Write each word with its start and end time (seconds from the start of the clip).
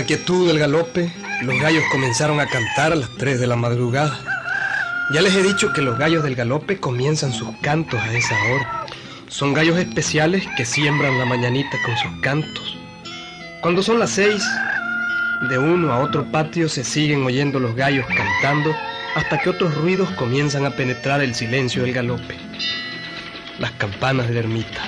la 0.00 0.06
quietud 0.06 0.46
del 0.46 0.58
galope, 0.58 1.12
los 1.42 1.60
gallos 1.60 1.84
comenzaron 1.92 2.40
a 2.40 2.46
cantar 2.46 2.92
a 2.92 2.96
las 2.96 3.10
3 3.18 3.38
de 3.38 3.46
la 3.46 3.54
madrugada. 3.54 4.18
Ya 5.12 5.20
les 5.20 5.34
he 5.34 5.42
dicho 5.42 5.74
que 5.74 5.82
los 5.82 5.98
gallos 5.98 6.22
del 6.22 6.36
galope 6.36 6.80
comienzan 6.80 7.34
sus 7.34 7.50
cantos 7.60 8.00
a 8.00 8.10
esa 8.14 8.34
hora. 8.44 8.86
Son 9.28 9.52
gallos 9.52 9.76
especiales 9.78 10.46
que 10.56 10.64
siembran 10.64 11.18
la 11.18 11.26
mañanita 11.26 11.76
con 11.84 11.94
sus 11.98 12.18
cantos. 12.22 12.78
Cuando 13.60 13.82
son 13.82 13.98
las 13.98 14.08
seis, 14.08 14.42
de 15.50 15.58
uno 15.58 15.92
a 15.92 15.98
otro 15.98 16.24
patio 16.32 16.70
se 16.70 16.82
siguen 16.82 17.22
oyendo 17.24 17.60
los 17.60 17.76
gallos 17.76 18.06
cantando 18.06 18.74
hasta 19.16 19.36
que 19.38 19.50
otros 19.50 19.74
ruidos 19.74 20.08
comienzan 20.12 20.64
a 20.64 20.70
penetrar 20.70 21.20
el 21.20 21.34
silencio 21.34 21.82
del 21.82 21.92
galope. 21.92 22.38
Las 23.58 23.72
campanas 23.72 24.28
de 24.28 24.32
la 24.32 24.40
ermita. 24.40 24.80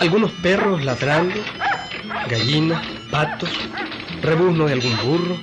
Algunos 0.00 0.32
perros 0.42 0.82
ladrando, 0.84 1.36
gallinas, 2.28 2.86
patos, 3.10 3.50
rebuzno 4.22 4.66
de 4.66 4.74
algún 4.74 4.96
burro, 5.04 5.36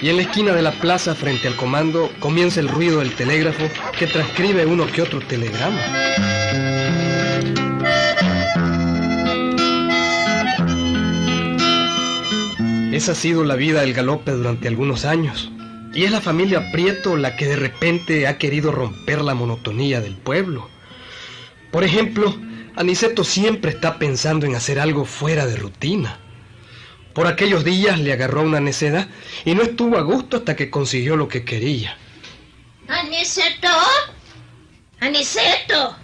y 0.00 0.10
en 0.10 0.16
la 0.16 0.22
esquina 0.22 0.52
de 0.52 0.62
la 0.62 0.72
plaza 0.72 1.14
frente 1.14 1.48
al 1.48 1.56
comando 1.56 2.10
comienza 2.20 2.60
el 2.60 2.68
ruido 2.68 3.00
del 3.00 3.14
telégrafo 3.14 3.68
que 3.98 4.06
transcribe 4.06 4.66
uno 4.66 4.86
que 4.86 5.02
otro 5.02 5.20
telegrama. 5.20 5.80
Esa 12.92 13.12
ha 13.12 13.14
sido 13.14 13.44
la 13.44 13.56
vida 13.56 13.82
del 13.82 13.92
galope 13.92 14.32
durante 14.32 14.68
algunos 14.68 15.04
años. 15.04 15.50
Y 15.92 16.04
es 16.04 16.10
la 16.10 16.22
familia 16.22 16.72
Prieto 16.72 17.16
la 17.16 17.36
que 17.36 17.46
de 17.46 17.56
repente 17.56 18.26
ha 18.26 18.38
querido 18.38 18.72
romper 18.72 19.20
la 19.20 19.34
monotonía 19.34 20.00
del 20.00 20.14
pueblo. 20.14 20.68
Por 21.70 21.84
ejemplo, 21.84 22.34
Aniceto 22.76 23.24
siempre 23.24 23.70
está 23.70 23.98
pensando 23.98 24.44
en 24.44 24.54
hacer 24.54 24.78
algo 24.78 25.06
fuera 25.06 25.46
de 25.46 25.56
rutina. 25.56 26.18
Por 27.14 27.26
aquellos 27.26 27.64
días 27.64 27.98
le 27.98 28.12
agarró 28.12 28.42
una 28.42 28.60
necedad 28.60 29.08
y 29.46 29.54
no 29.54 29.62
estuvo 29.62 29.96
a 29.96 30.02
gusto 30.02 30.36
hasta 30.36 30.54
que 30.54 30.70
consiguió 30.70 31.16
lo 31.16 31.26
que 31.26 31.42
quería. 31.42 31.96
Aniceto, 32.86 33.68
Aniceto, 35.00 35.96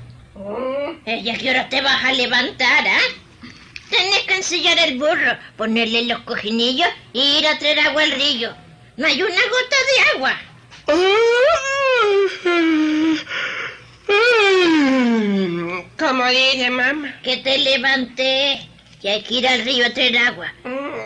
¿ella 1.04 1.36
qué 1.36 1.50
hora 1.50 1.68
te 1.68 1.82
vas 1.82 2.02
a 2.02 2.12
levantar, 2.14 2.86
ah? 2.88 3.46
Tienes 3.90 4.20
que 4.20 4.36
ensillar 4.36 4.78
el 4.78 4.98
burro, 4.98 5.36
ponerle 5.58 6.06
los 6.06 6.20
cojinillos 6.20 6.88
y 7.12 7.38
ir 7.38 7.46
a 7.46 7.58
traer 7.58 7.80
agua 7.80 8.02
al 8.02 8.12
río. 8.12 8.54
No 8.96 9.06
hay 9.06 9.22
una 9.22 9.34
gota 9.34 9.76
de 9.90 10.16
agua. 10.16 10.40
Como 16.02 16.26
dice 16.26 16.68
mamá. 16.70 17.14
Que 17.22 17.36
te 17.38 17.58
levanté, 17.58 18.60
que 19.00 19.08
hay 19.10 19.22
que 19.22 19.34
ir 19.34 19.46
al 19.46 19.62
río 19.62 19.86
a 19.86 19.90
traer 19.90 20.18
agua. 20.18 20.52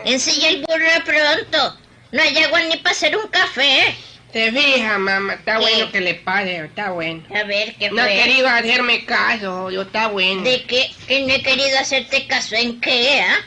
Ensilla 0.05 0.49
el 0.49 0.61
burro 0.63 1.03
pronto. 1.05 1.77
No 2.11 2.21
hay 2.21 2.35
agua 2.39 2.61
ni 2.63 2.77
para 2.77 2.91
hacer 2.95 3.15
un 3.15 3.27
café. 3.27 3.95
Te 4.33 4.51
fijas, 4.51 4.97
mamá, 4.99 5.35
está 5.35 5.53
¿Qué? 5.55 5.59
bueno 5.59 5.91
que 5.91 6.01
le 6.01 6.15
pase, 6.15 6.65
está 6.65 6.91
bueno. 6.91 7.23
A 7.33 7.43
ver, 7.43 7.75
¿qué 7.75 7.89
No 7.91 8.01
ha 8.01 8.05
fue? 8.05 8.15
querido 8.15 8.47
hacerme 8.49 9.05
caso, 9.05 9.69
yo 9.71 9.83
está 9.83 10.07
bueno. 10.07 10.41
¿De 10.41 10.63
qué? 10.63 10.89
Que 11.07 11.21
no 11.21 11.33
he 11.33 11.41
querido 11.43 11.77
hacerte 11.79 12.25
caso. 12.27 12.55
¿En 12.55 12.81
qué, 12.81 13.21
ah? 13.21 13.37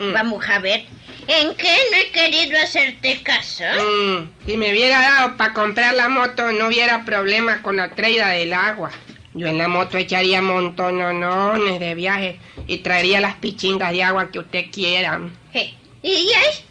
Mm. 0.00 0.12
Vamos 0.12 0.44
a 0.48 0.58
ver. 0.58 0.84
¿En 1.28 1.54
qué 1.54 1.76
no 1.90 1.96
he 1.96 2.10
querido 2.10 2.58
hacerte 2.60 3.22
caso? 3.22 3.64
Mm, 3.64 4.30
si 4.46 4.56
me 4.56 4.70
hubiera 4.72 5.00
dado 5.00 5.36
para 5.36 5.52
comprar 5.54 5.94
la 5.94 6.08
moto, 6.08 6.50
no 6.52 6.66
hubiera 6.66 7.04
problemas 7.04 7.60
con 7.60 7.76
la 7.76 7.88
traída 7.90 8.28
del 8.30 8.52
agua. 8.52 8.90
Yo 9.38 9.46
en 9.46 9.58
la 9.58 9.68
moto 9.68 9.96
echaría 9.98 10.42
montonones 10.42 11.78
de 11.78 11.94
viajes 11.94 12.36
y 12.66 12.78
traería 12.78 13.20
las 13.20 13.36
pichingas 13.36 13.92
de 13.92 14.02
agua 14.02 14.30
que 14.30 14.40
usted 14.40 14.64
quiera. 14.72 15.20
¿Y 16.02 16.10
ay? 16.32 16.64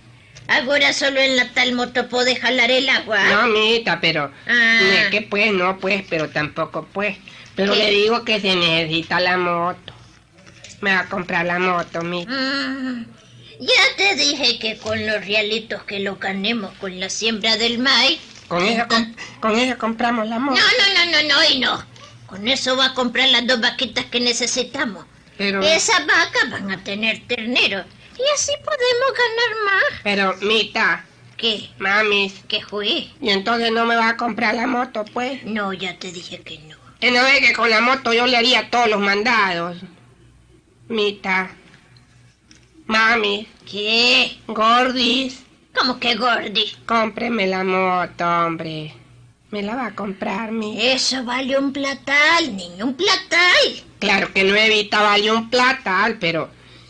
Ahora 0.50 0.94
solo 0.94 1.20
en 1.20 1.36
la 1.38 1.50
tal 1.54 1.74
moto 1.74 2.08
puede 2.10 2.36
jalar 2.36 2.72
el 2.72 2.88
agua. 2.90 3.20
No, 3.30 3.48
mita, 3.48 4.00
pero... 4.02 4.32
Ah. 4.48 4.80
Es 4.82 5.08
que 5.10 5.22
pues, 5.22 5.52
no 5.54 5.78
pues, 5.80 6.04
pero 6.10 6.30
tampoco 6.30 6.88
pues. 6.94 7.18
Pero 7.56 7.74
¿Qué? 7.74 7.80
le 7.80 7.90
digo 7.92 8.24
que 8.24 8.40
se 8.40 8.56
necesita 8.56 9.20
la 9.20 9.38
moto. 9.38 9.94
Me 10.82 10.94
va 10.94 11.02
a 11.02 11.10
comprar 11.10 11.46
la 11.46 11.60
moto, 11.60 12.02
mita. 12.04 12.32
Mm, 12.32 13.06
ya 13.60 13.96
te 13.98 14.16
dije 14.16 14.60
que 14.60 14.78
con 14.78 15.06
los 15.06 15.26
realitos 15.26 15.84
que 15.84 16.00
lo 16.00 16.18
ganemos 16.18 16.72
con 16.80 17.00
la 17.00 17.10
siembra 17.10 17.58
del 17.58 17.80
maíz. 17.80 18.20
Con 18.48 18.64
eso, 18.64 18.88
com- 18.88 19.14
con 19.42 19.58
eso 19.58 19.78
compramos 19.78 20.28
la 20.30 20.36
No, 20.36 20.42
moto. 20.52 20.62
no, 20.62 21.06
no, 21.06 21.12
no, 21.12 21.28
no, 21.36 21.50
y 21.50 21.60
no. 21.60 21.84
Con 22.28 22.48
eso 22.48 22.76
va 22.78 22.88
a 22.88 22.94
comprar 22.94 23.30
las 23.30 23.48
dos 23.48 23.60
vaquitas 23.62 24.06
que 24.06 24.20
necesitamos. 24.20 25.06
Pero, 25.38 25.62
Esas 25.62 26.06
vacas 26.06 26.50
van 26.52 26.72
a 26.72 26.84
tener 26.84 27.22
ternero. 27.28 27.84
Y 28.18 28.24
así 28.34 28.52
podemos 28.64 29.14
ganar 29.18 29.66
más. 29.66 30.02
pero, 30.04 30.36
mita, 30.42 31.06
¿Qué? 31.38 31.70
mami, 31.78 32.34
¿Qué 32.48 32.62
fue? 32.64 32.88
y 33.22 33.30
entonces 33.30 33.72
no 33.72 33.86
me 33.86 33.96
va 33.96 34.10
a 34.10 34.18
comprar 34.18 34.56
la 34.56 34.66
moto, 34.68 35.06
pues. 35.14 35.44
No, 35.44 35.72
ya 35.74 35.98
te 35.98 36.12
dije 36.12 36.40
que 36.42 36.58
no. 36.60 36.76
Que 37.00 37.12
no 37.12 37.22
ve 37.24 37.40
que 37.42 37.54
con 37.54 37.70
la 37.70 37.80
moto 37.80 38.12
yo 38.14 38.26
le 38.26 38.36
haría 38.38 38.70
todos 38.72 38.90
los 38.90 39.00
mandados. 39.00 39.78
Mita. 40.90 41.52
Mami. 42.88 43.48
¿Qué? 43.70 44.38
Gordis. 44.48 45.44
¿Cómo 45.76 46.00
que 46.00 46.16
gordi? 46.16 46.76
Cómpreme 46.88 47.46
la 47.46 47.64
moto, 47.64 48.26
hombre. 48.26 48.96
Me 49.52 49.62
la 49.62 49.76
va 49.76 49.86
a 49.88 49.96
comprar, 49.96 50.52
mi. 50.52 50.80
Eso 50.82 51.24
vale 51.24 51.58
un 51.58 51.72
platal, 51.72 52.56
niño, 52.56 52.86
un 52.86 52.96
platal. 52.96 53.84
Claro 54.00 54.34
que 54.34 54.44
nuevita 54.44 55.02
vale 55.02 55.32
un 55.32 55.50
platal, 55.50 56.18
pero... 56.20 56.50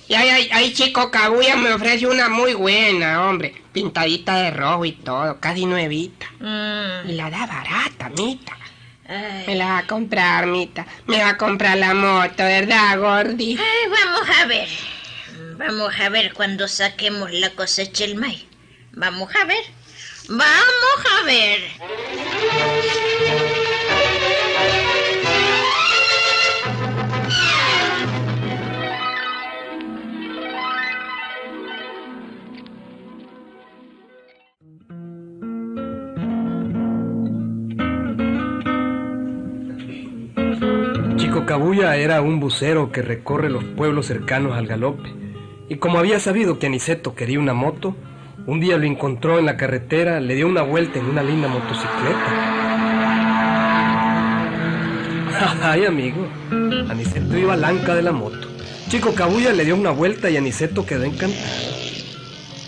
Y 0.10 0.14
ahí, 0.16 0.30
ahí, 0.30 0.50
ahí 0.54 0.74
chico 0.74 1.12
Kaguya 1.12 1.58
me 1.58 1.74
ofrece 1.74 2.08
una 2.08 2.30
muy 2.30 2.54
buena, 2.54 3.28
hombre. 3.28 3.54
Pintadita 3.74 4.38
de 4.38 4.52
rojo 4.52 4.86
y 4.86 4.94
todo, 4.94 5.40
casi 5.40 5.66
nuevita. 5.66 6.26
Mm, 6.40 7.10
Y 7.10 7.14
la 7.14 7.30
da 7.30 7.46
barata, 7.46 8.10
mita. 8.10 8.58
ay. 9.08 9.44
Me 9.48 9.56
la 9.56 9.66
va 9.66 9.78
a 9.80 9.88
comprar, 9.88 10.48
mita. 10.48 10.88
Me 11.08 11.20
va 11.22 11.30
a 11.32 11.38
comprar 11.38 11.78
la 11.78 11.94
moto, 11.94 12.38
¿verdad, 12.44 12.98
Gordi? 13.00 13.58
Ay, 13.60 13.90
vamos 13.92 14.30
a 14.42 14.46
ver. 14.46 14.68
Vamos 15.58 15.94
a 16.00 16.10
ver 16.10 16.34
cuando 16.34 16.68
saquemos 16.68 17.32
la 17.34 17.50
cosecha 17.52 18.06
el 18.06 18.16
maíz. 18.16 18.46
Vamos 18.94 19.30
a 19.36 19.46
ver. 19.46 19.64
Vamos 20.30 20.44
a 21.10 21.26
ver. 21.26 21.60
Chico 41.16 41.46
Cabuya 41.46 41.96
era 41.96 42.22
un 42.22 42.42
bucero 42.42 42.92
que 42.92 43.02
recorre 43.02 43.50
los 43.50 43.64
pueblos 43.64 44.08
cercanos 44.08 44.58
al 44.58 44.68
galope. 44.68 45.10
Y 45.70 45.78
como 45.78 46.00
había 46.00 46.20
sabido 46.20 46.60
que 46.60 46.68
Aniceto 46.68 47.16
quería 47.16 47.40
una 47.40 47.54
moto, 47.54 47.96
un 48.48 48.62
día 48.62 48.78
lo 48.78 48.86
encontró 48.86 49.40
en 49.40 49.46
la 49.46 49.58
carretera, 49.58 50.22
le 50.22 50.34
dio 50.34 50.48
una 50.48 50.62
vuelta 50.62 51.00
en 51.00 51.06
una 51.06 51.22
linda 51.22 51.50
motocicleta. 51.50 52.28
Ay, 55.70 55.86
amigo, 55.86 56.26
Aniceto 56.90 57.38
iba 57.38 57.58
lanca 57.58 57.94
de 57.94 58.02
la 58.02 58.14
moto. 58.14 58.48
Chico 58.88 59.14
Cabuya 59.14 59.52
le 59.52 59.66
dio 59.66 59.76
una 59.76 59.92
vuelta 59.92 60.30
y 60.30 60.38
Aniceto 60.38 60.86
quedó 60.86 61.04
encantado. 61.04 61.44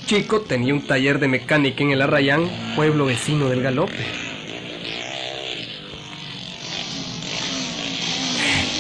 Chico 0.06 0.42
tenía 0.42 0.74
un 0.74 0.86
taller 0.86 1.18
de 1.18 1.30
mecánica 1.30 1.82
en 1.82 1.92
el 1.92 2.02
Arrayán, 2.02 2.50
pueblo 2.76 3.06
vecino 3.06 3.48
del 3.48 3.62
galope. 3.62 4.06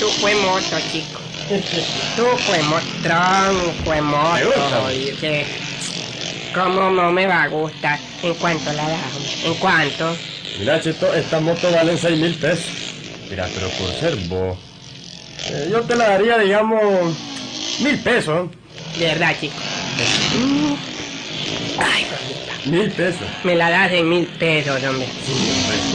Tú 0.01 0.07
fue 0.19 0.35
moto, 0.35 0.77
chico. 0.91 1.21
Tú 2.17 2.25
fue 2.45 2.61
moto, 2.63 2.85
tronco 3.01 3.91
de 3.91 4.01
moto. 4.01 5.68
¿Cómo 6.63 6.89
no 6.89 7.11
me 7.11 7.25
va 7.25 7.43
a 7.43 7.47
gustar? 7.47 7.97
¿En 8.21 8.33
cuánto 8.35 8.73
la 8.73 8.83
damos? 8.83 9.43
¿En 9.45 9.53
cuánto? 9.55 10.15
Mira, 10.59 10.81
Chito, 10.81 11.13
esta 11.13 11.39
moto 11.39 11.71
vale 11.71 11.97
6 11.97 12.17
mil 12.19 12.35
pesos. 12.35 12.65
Mira, 13.29 13.47
pero 13.53 13.69
por 13.69 13.93
ser 13.93 14.15
vos. 14.27 14.57
eh, 15.51 15.69
yo 15.71 15.81
te 15.81 15.95
la 15.95 16.09
daría, 16.09 16.37
digamos, 16.37 17.15
mil 17.79 17.97
pesos. 17.99 18.49
De 18.97 19.05
verdad, 19.05 19.35
chico. 19.39 19.53
Ay, 21.77 22.05
mamita. 22.11 22.69
Mil 22.69 22.91
pesos. 22.91 23.27
Me 23.43 23.55
la 23.55 23.69
das 23.69 23.91
en 23.93 24.09
mil 24.09 24.25
pesos, 24.27 24.83
hombre. 24.83 25.07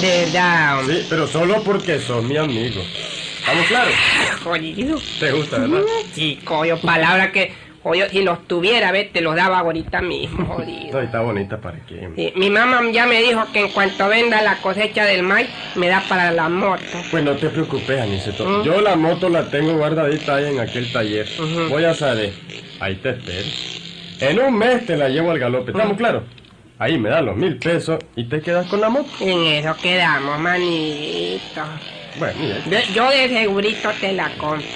De 0.01 0.09
verdad, 0.25 0.79
hombre. 0.79 0.97
Sí, 0.97 1.07
pero 1.11 1.27
solo 1.27 1.63
porque 1.63 2.01
sos 2.01 2.25
mi 2.25 2.39
amigo. 2.39 2.83
¿Estamos 3.41 3.67
claros? 3.67 3.95
Jodido. 4.43 4.99
Te 5.21 5.33
gusta, 5.33 5.59
¿verdad? 5.59 5.83
Chico, 6.15 6.65
yo 6.65 6.79
palabra 6.81 7.31
que... 7.31 7.53
O 7.87 7.95
yo, 7.95 8.09
si 8.09 8.23
los 8.23 8.47
tuviera, 8.49 8.91
ve, 8.93 9.05
te 9.13 9.21
los 9.21 9.37
daba 9.37 9.59
ahorita 9.61 10.01
mismo. 10.01 10.57
No, 10.95 11.01
está 11.01 11.21
bonita 11.23 11.61
para 11.61 11.79
qué. 11.87 12.09
Sí, 12.15 12.33
mi 12.37 12.49
mamá 12.51 12.81
ya 12.93 13.05
me 13.07 13.21
dijo 13.21 13.45
que 13.53 13.61
en 13.61 13.69
cuanto 13.71 14.07
venda 14.09 14.41
la 14.43 14.57
cosecha 14.59 15.05
del 15.05 15.25
maíz, 15.25 15.49
me 15.75 15.89
da 15.89 16.01
para 16.09 16.31
la 16.31 16.49
moto. 16.49 16.83
Pues 17.11 17.25
no 17.25 17.33
te 17.33 17.49
preocupes, 17.49 18.01
Aniceto. 18.01 18.63
Yo 18.63 18.81
la 18.81 18.95
moto 18.95 19.29
la 19.29 19.51
tengo 19.51 19.75
guardadita 19.77 20.37
ahí 20.37 20.53
en 20.55 20.61
aquel 20.61 20.93
taller. 20.93 21.27
Voy 21.69 21.85
a 21.85 21.95
saber. 21.95 22.33
Ahí 22.79 22.95
te 22.97 23.11
espero. 23.11 23.49
En 24.21 24.39
un 24.39 24.57
mes 24.57 24.87
te 24.87 24.97
la 24.97 25.09
llevo 25.09 25.33
al 25.33 25.39
galope, 25.41 25.73
¿estamos 25.73 25.97
claros? 25.97 26.23
Ahí 26.79 26.97
me 26.97 27.09
dan 27.09 27.27
los 27.27 27.37
mil 27.37 27.57
pesos 27.59 27.99
y 28.15 28.25
te 28.29 28.41
quedas 28.41 28.67
con 28.69 28.81
la 28.81 28.89
moto. 28.89 29.11
En 29.21 29.45
eso 29.47 29.75
quedamos, 29.83 30.39
manito. 30.39 31.63
Bueno, 32.19 32.35
mira. 32.41 32.57
De- 32.67 32.93
yo 32.95 33.11
de 33.11 33.29
segurito 33.29 33.91
te 34.01 34.13
la 34.13 34.31
compro. 34.39 34.67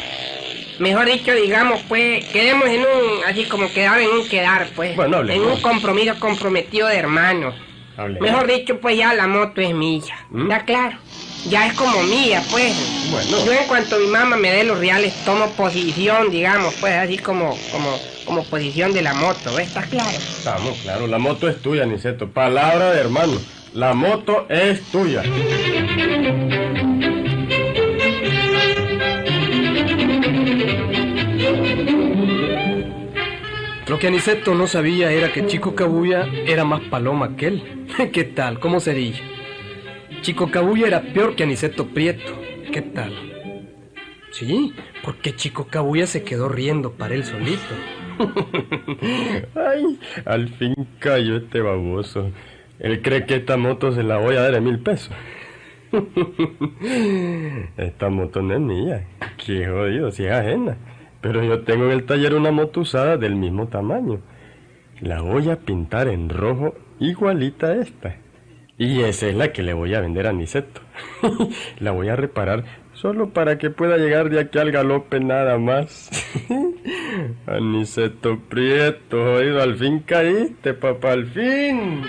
Mejor 0.79 1.07
dicho, 1.07 1.33
digamos, 1.35 1.81
pues, 1.89 2.25
quedemos 2.27 2.69
en 2.69 2.81
un, 2.81 3.25
así 3.27 3.45
como 3.45 3.71
quedar 3.73 4.01
en 4.01 4.11
un 4.11 4.29
quedar, 4.29 4.69
pues. 4.77 4.95
Bueno, 4.97 5.17
En 5.17 5.21
hablemos. 5.23 5.55
un 5.57 5.61
compromiso 5.61 6.15
comprometido 6.21 6.87
de 6.89 6.97
hermanos. 6.97 7.55
Hable. 7.97 8.21
Mejor 8.21 8.47
dicho, 8.47 8.79
pues 8.79 8.97
ya 8.97 9.13
la 9.15 9.27
moto 9.27 9.61
es 9.61 9.75
mía. 9.75 10.03
¿Mm? 10.31 10.43
¿Está 10.43 10.65
claro? 10.65 10.99
Ya 11.49 11.67
es 11.67 11.73
como 11.75 12.01
mía, 12.05 12.43
pues. 12.51 12.75
Bueno. 13.11 13.45
Yo 13.45 13.53
en 13.53 13.67
cuanto 13.67 13.99
mi 13.99 14.07
mamá 14.07 14.37
me 14.37 14.51
dé 14.53 14.63
los 14.63 14.79
reales, 14.79 15.15
tomo 15.25 15.51
posición, 15.53 16.31
digamos, 16.31 16.75
pues, 16.81 16.95
así 16.95 17.19
como, 17.19 17.57
como, 17.73 17.99
como 18.25 18.45
posición 18.45 18.93
de 18.93 19.03
la 19.03 19.15
moto. 19.15 19.59
¿Está 19.59 19.83
claro? 19.83 20.11
Estamos 20.17 20.79
claros, 20.83 21.09
la 21.09 21.19
moto 21.19 21.49
es 21.49 21.61
tuya, 21.61 21.87
Niceto. 21.87 22.29
Palabra 22.31 22.93
de 22.93 23.01
hermano. 23.01 23.35
La 23.75 23.95
moto 23.95 24.47
es 24.49 24.81
tuya. 24.93 25.23
Lo 33.89 33.99
que 33.99 34.09
Aniceto 34.09 34.55
no 34.55 34.67
sabía 34.67 35.11
era 35.11 35.33
que 35.33 35.47
Chico 35.47 35.75
Cabuya 35.75 36.27
era 36.47 36.65
más 36.65 36.83
paloma 36.83 37.37
que 37.37 37.47
él. 37.47 37.87
¿Qué 38.13 38.25
tal? 38.25 38.61
¿Cómo 38.61 38.81
sería? 38.81 39.15
Chico 40.21 40.51
Cabuya 40.51 40.87
era 40.87 41.01
peor 41.01 41.35
que 41.35 41.45
Aniceto 41.45 41.87
Prieto. 41.87 42.39
¿Qué 42.71 42.83
tal? 42.83 43.15
Sí, 44.31 44.75
porque 45.03 45.35
Chico 45.35 45.69
Cabuya 45.69 46.07
se 46.07 46.23
quedó 46.23 46.51
riendo 46.51 46.93
para 46.93 47.15
él 47.15 47.25
solito. 47.25 47.63
Ay, 49.55 49.99
al 50.27 50.49
fin 50.51 50.75
cayó 50.99 51.39
este 51.39 51.63
baboso. 51.63 52.31
Él 52.79 53.01
cree 53.01 53.25
que 53.25 53.37
esta 53.37 53.57
moto 53.57 53.93
se 53.93 54.03
la 54.03 54.19
voy 54.19 54.37
a 54.37 54.43
dar 54.43 54.55
en 54.55 54.65
mil 54.65 54.81
pesos. 54.81 55.15
Esta 57.79 58.11
moto 58.11 58.43
no 58.43 58.55
es 58.55 58.61
mía. 58.61 59.07
Qué 59.45 59.67
jodido, 59.67 60.11
si 60.11 60.27
es 60.27 60.33
ajena. 60.33 60.77
Pero 61.21 61.43
yo 61.43 61.63
tengo 61.63 61.87
en 61.87 61.93
el 61.93 62.05
taller 62.05 62.35
una 62.35 62.51
moto 62.51 62.81
usada 62.81 63.17
del 63.17 63.35
mismo 63.35 63.69
tamaño. 63.69 64.21
La 65.01 65.21
voy 65.21 65.51
a 65.51 65.57
pintar 65.57 66.09
en 66.09 66.29
rojo 66.29 66.75
igualita 67.01 67.69
a 67.69 67.77
esta. 67.77 68.17
Y 68.77 69.03
esa 69.03 69.27
es 69.27 69.35
la 69.35 69.53
que 69.53 69.63
le 69.63 69.73
voy 69.73 69.95
a 69.95 70.01
vender 70.01 70.27
a 70.27 70.33
Niceto. 70.33 70.81
la 71.81 71.91
voy 71.91 72.09
a 72.09 72.17
reparar 72.17 72.65
solo 72.93 73.31
para 73.31 73.59
que 73.59 73.71
pueda 73.71 73.97
llegar 73.97 74.29
de 74.31 74.41
aquí 74.41 74.59
al 74.59 74.71
galope 74.71 75.21
nada 75.21 75.59
más. 75.59 76.11
Aniceto 77.47 78.39
Prieto, 78.49 79.25
jodido, 79.25 79.63
al 79.63 79.77
fin 79.77 80.01
caíste, 80.01 80.75
papá, 80.75 81.13
al 81.13 81.27
fin. 81.27 82.03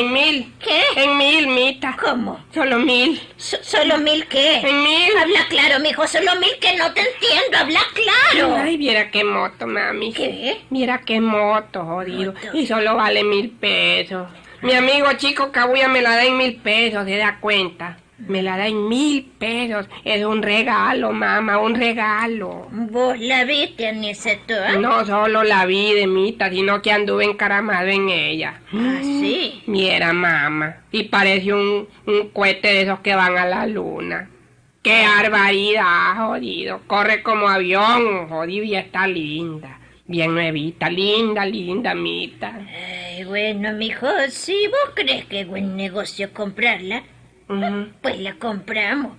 En 0.00 0.12
mil. 0.12 0.52
¿Qué? 0.62 0.80
En 0.96 1.16
mil, 1.16 1.46
Mita. 1.48 1.96
¿Cómo? 2.00 2.40
Solo 2.52 2.78
mil. 2.78 3.20
So- 3.36 3.62
¿Solo 3.62 3.98
mil 3.98 4.26
qué? 4.26 4.56
En 4.58 4.82
mil. 4.82 5.16
Habla 5.20 5.46
claro, 5.48 5.80
mijo. 5.80 6.06
Solo 6.06 6.34
mil 6.36 6.50
que 6.60 6.76
no 6.76 6.92
te 6.92 7.00
entiendo. 7.00 7.58
Habla 7.58 7.80
claro. 7.94 8.56
Ay, 8.56 8.76
viera 8.76 9.10
qué 9.10 9.24
moto, 9.24 9.66
mami. 9.66 10.12
¿Qué? 10.12 10.60
Mira 10.70 11.00
qué 11.06 11.20
moto, 11.20 11.84
jodido. 11.84 12.32
Moto. 12.32 12.48
Y 12.56 12.66
solo 12.66 12.96
vale 12.96 13.24
mil 13.24 13.50
pesos. 13.50 14.28
Mi 14.62 14.72
amigo 14.74 15.06
chico 15.16 15.52
Cabuya 15.52 15.86
me 15.88 16.02
la 16.02 16.16
da 16.16 16.24
en 16.24 16.36
mil 16.38 16.56
pesos, 16.56 17.04
¿se 17.04 17.16
da 17.16 17.38
cuenta? 17.40 17.98
Me 18.18 18.42
la 18.42 18.56
da 18.56 18.66
en 18.66 18.88
mil 18.88 19.24
pesos. 19.38 19.86
Es 20.04 20.24
un 20.24 20.42
regalo, 20.42 21.12
mamá, 21.12 21.58
un 21.58 21.74
regalo. 21.74 22.66
¿Vos 22.70 23.18
la 23.20 23.44
viste, 23.44 23.88
Aniceto? 23.88 24.54
¿eh? 24.54 24.78
No 24.78 25.04
solo 25.04 25.44
la 25.44 25.66
vi 25.66 25.92
de 25.92 26.06
Mita, 26.06 26.50
sino 26.50 26.80
que 26.80 26.92
anduve 26.92 27.24
encaramado 27.24 27.88
en 27.88 28.08
ella. 28.08 28.60
Ah, 28.72 28.98
sí. 29.02 29.62
Mira, 29.66 30.12
mamá. 30.12 30.84
Y 30.92 31.04
parece 31.04 31.52
un, 31.52 31.88
un 32.06 32.28
cohete 32.30 32.68
de 32.68 32.82
esos 32.82 33.00
que 33.00 33.14
van 33.14 33.36
a 33.36 33.46
la 33.46 33.66
luna. 33.66 34.30
¡Qué 34.82 35.02
barbaridad, 35.04 36.16
jodido! 36.16 36.80
Corre 36.86 37.22
como 37.22 37.48
avión, 37.48 38.28
jodido, 38.28 38.64
y 38.64 38.76
está 38.76 39.06
linda. 39.06 39.80
Bien 40.06 40.32
nuevita, 40.32 40.88
linda, 40.88 41.44
linda, 41.44 41.92
Mita. 41.92 42.56
Ay, 42.56 43.24
bueno, 43.24 43.72
mijo, 43.72 44.06
si 44.28 44.68
vos 44.68 44.92
crees 44.94 45.24
que 45.24 45.40
es 45.40 45.48
buen 45.48 45.76
negocio 45.76 46.32
comprarla, 46.32 47.02
Pues 47.46 48.18
la 48.18 48.34
compramos. 48.34 49.12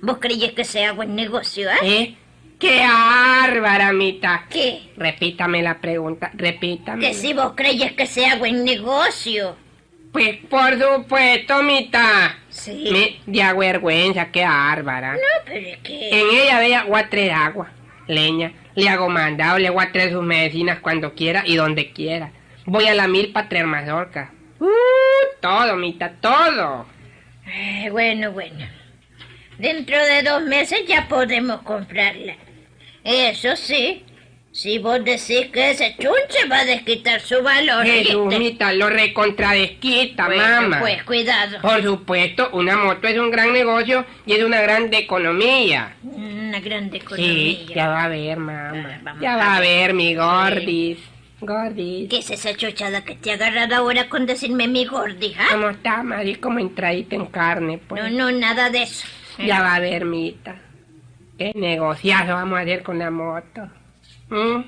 ¿Vos 0.00 0.18
crees 0.20 0.52
que 0.52 0.64
sea 0.64 0.92
buen 0.92 1.14
negocio, 1.14 1.70
eh? 1.70 1.76
¿Eh? 1.82 2.16
¡Qué 2.58 2.80
bárbara, 2.80 3.92
Mita! 3.92 4.46
¿Qué? 4.48 4.90
Repítame 4.96 5.62
la 5.62 5.78
pregunta, 5.78 6.30
repítame. 6.34 7.00
Que 7.00 7.12
si 7.12 7.34
vos 7.34 7.52
crees 7.54 7.92
que 7.92 8.06
sea 8.06 8.36
buen 8.36 8.64
negocio. 8.64 9.56
Pues 10.10 10.38
por 10.48 10.78
supuesto, 10.80 11.62
Mita. 11.62 12.38
Sí. 12.48 12.88
Me, 13.26 13.40
de 13.40 13.52
vergüenza, 13.52 14.30
qué 14.32 14.44
bárbara. 14.44 15.12
No, 15.12 15.44
pero 15.44 15.66
es 15.66 15.78
que... 15.78 16.08
En 16.08 16.26
ella 16.34 16.58
veía 16.58 16.84
voy 16.84 17.00
a 17.00 17.10
traer 17.10 17.32
agua, 17.32 17.70
leña, 18.06 18.54
le 18.74 18.88
hago 18.88 19.10
mandado, 19.10 19.58
le 19.58 19.68
voy 19.68 19.84
a 19.84 19.92
traer 19.92 20.12
sus 20.12 20.22
medicinas 20.22 20.80
cuando 20.80 21.12
quiera 21.14 21.42
y 21.44 21.56
donde 21.56 21.92
quiera. 21.92 22.32
Voy 22.64 22.86
a 22.86 22.94
la 22.94 23.06
mil 23.06 23.32
para 23.32 23.50
traer 23.50 23.66
mazorca. 23.66 24.32
Uh, 24.58 24.66
todo, 25.42 25.76
Mita, 25.76 26.14
todo. 26.22 26.86
Ay, 27.46 27.88
bueno, 27.90 28.32
bueno. 28.32 28.66
Dentro 29.58 29.96
de 30.04 30.22
dos 30.22 30.42
meses 30.42 30.80
ya 30.86 31.08
podemos 31.08 31.62
comprarla. 31.62 32.34
Eso 33.04 33.56
sí, 33.56 34.04
si 34.52 34.78
vos 34.78 35.02
decís 35.04 35.46
que 35.52 35.70
ese 35.70 35.94
chunche 35.98 36.46
va 36.50 36.58
a 36.60 36.64
desquitar 36.64 37.20
su 37.20 37.42
valor. 37.42 37.86
Jesús, 37.86 38.28
¿viste? 38.28 38.38
Mita, 38.38 38.72
lo 38.72 38.90
recontradesquita, 38.90 40.26
Bueno, 40.26 40.42
mamá. 40.62 40.80
Pues 40.80 41.02
cuidado. 41.04 41.60
Por 41.62 41.82
supuesto, 41.82 42.50
una 42.52 42.76
moto 42.76 43.06
es 43.08 43.16
un 43.18 43.30
gran 43.30 43.52
negocio 43.52 44.04
y 44.26 44.32
es 44.34 44.42
una 44.42 44.60
gran 44.60 44.92
economía. 44.92 45.94
Una 46.02 46.60
grande 46.60 46.98
Sí, 46.98 47.04
economía. 47.04 47.74
ya 47.76 47.88
va 47.88 48.04
a 48.04 48.08
ver, 48.08 48.36
mamá. 48.38 49.00
Ah, 49.06 49.14
Ya 49.20 49.36
va 49.36 49.56
a 49.56 49.60
ver. 49.60 49.68
ver, 49.88 49.94
mi 49.94 50.14
gordis. 50.14 50.98
Gordis. 51.40 52.08
¿Qué 52.08 52.18
es 52.18 52.30
esa 52.30 52.54
chochada 52.54 53.04
que 53.04 53.14
te 53.14 53.30
ha 53.30 53.34
agarrado 53.34 53.76
ahora 53.76 54.08
con 54.08 54.26
decirme 54.26 54.68
mi 54.68 54.86
gordi, 54.86 55.34
ah? 55.38 55.48
¿Cómo 55.52 55.70
está, 55.70 56.02
Mari? 56.02 56.36
Como 56.36 56.58
entradita 56.58 57.16
en 57.16 57.26
carne, 57.26 57.78
pues. 57.78 58.02
No, 58.02 58.10
no, 58.30 58.38
nada 58.38 58.70
de 58.70 58.82
eso. 58.84 59.06
Ya 59.38 59.60
va 59.60 59.74
a 59.74 59.80
ver, 59.80 60.04
Mita. 60.04 60.56
¿Qué 61.38 61.52
negociazo 61.54 62.32
vamos 62.32 62.58
a 62.58 62.62
hacer 62.62 62.82
con 62.82 62.98
la 62.98 63.10
moto? 63.10 63.68
¿Mm? 64.30 64.62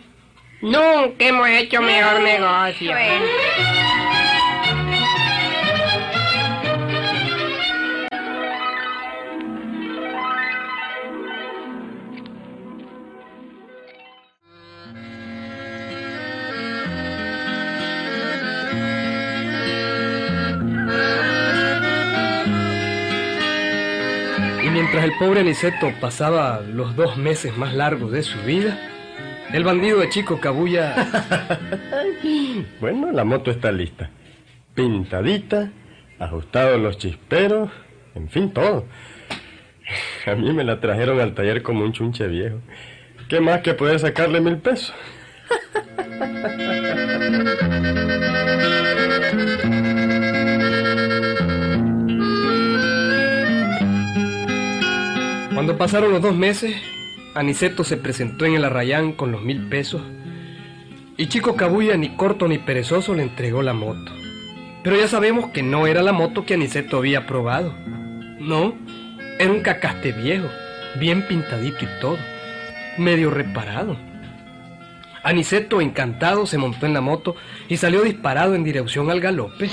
Nunca 0.60 1.24
hemos 1.24 1.48
hecho 1.48 1.80
mejor 1.80 2.20
negocio. 2.20 2.90
Bueno. 2.92 4.17
El 25.08 25.16
pobre 25.16 25.40
Aniceto 25.40 25.90
pasaba 26.02 26.60
los 26.60 26.94
dos 26.94 27.16
meses 27.16 27.56
más 27.56 27.72
largos 27.72 28.12
de 28.12 28.22
su 28.22 28.38
vida, 28.42 28.78
el 29.54 29.64
bandido 29.64 30.00
de 30.00 30.10
Chico 30.10 30.38
Cabuya 30.38 30.94
Bueno, 32.80 33.10
la 33.12 33.24
moto 33.24 33.50
está 33.50 33.72
lista. 33.72 34.10
Pintadita, 34.74 35.70
ajustados 36.18 36.78
los 36.78 36.98
chisperos, 36.98 37.70
en 38.14 38.28
fin, 38.28 38.52
todo. 38.52 38.84
A 40.26 40.34
mí 40.34 40.52
me 40.52 40.62
la 40.62 40.78
trajeron 40.78 41.18
al 41.20 41.34
taller 41.34 41.62
como 41.62 41.84
un 41.84 41.94
chunche 41.94 42.26
viejo. 42.26 42.58
¿Qué 43.30 43.40
más 43.40 43.62
que 43.62 43.72
poder 43.72 43.98
sacarle 44.00 44.42
mil 44.42 44.58
pesos? 44.58 44.94
Cuando 55.68 55.84
pasaron 55.84 56.12
los 56.12 56.22
dos 56.22 56.34
meses, 56.34 56.74
Aniceto 57.34 57.84
se 57.84 57.98
presentó 57.98 58.46
en 58.46 58.54
el 58.54 58.64
arrayán 58.64 59.12
con 59.12 59.30
los 59.30 59.42
mil 59.42 59.68
pesos 59.68 60.00
y 61.18 61.26
Chico 61.26 61.56
Cabuya, 61.56 61.94
ni 61.98 62.16
corto 62.16 62.48
ni 62.48 62.56
perezoso, 62.56 63.14
le 63.14 63.24
entregó 63.24 63.60
la 63.60 63.74
moto. 63.74 64.10
Pero 64.82 64.96
ya 64.96 65.06
sabemos 65.08 65.50
que 65.50 65.62
no 65.62 65.86
era 65.86 66.00
la 66.00 66.12
moto 66.12 66.46
que 66.46 66.54
Aniceto 66.54 66.96
había 66.96 67.26
probado. 67.26 67.74
No, 68.40 68.76
era 69.38 69.52
un 69.52 69.60
cacaste 69.60 70.12
viejo, 70.12 70.48
bien 70.98 71.28
pintadito 71.28 71.84
y 71.84 72.00
todo, 72.00 72.16
medio 72.96 73.28
reparado. 73.28 73.98
Aniceto, 75.22 75.82
encantado, 75.82 76.46
se 76.46 76.56
montó 76.56 76.86
en 76.86 76.94
la 76.94 77.02
moto 77.02 77.36
y 77.68 77.76
salió 77.76 78.00
disparado 78.00 78.54
en 78.54 78.64
dirección 78.64 79.10
al 79.10 79.20
galope. 79.20 79.68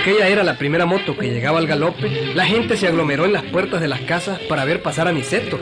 Aquella 0.00 0.28
era 0.28 0.42
la 0.42 0.54
primera 0.54 0.86
moto 0.86 1.14
que 1.16 1.28
llegaba 1.28 1.58
al 1.58 1.66
galope, 1.66 2.32
la 2.34 2.46
gente 2.46 2.76
se 2.76 2.88
aglomeró 2.88 3.26
en 3.26 3.32
las 3.32 3.44
puertas 3.44 3.80
de 3.80 3.88
las 3.88 4.00
casas 4.00 4.38
para 4.48 4.64
ver 4.64 4.82
pasar 4.82 5.06
a 5.08 5.12
Niceto. 5.12 5.58